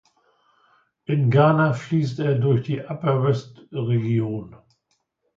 In 1.05 1.29
Ghana 1.29 1.73
fließt 1.75 2.21
er 2.21 2.33
durch 2.39 2.63
die 2.63 2.79
Upper 2.79 3.23
West 3.23 3.67
Region. 3.71 4.55